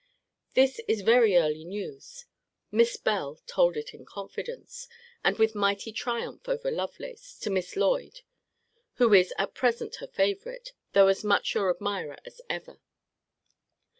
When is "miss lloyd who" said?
7.51-9.13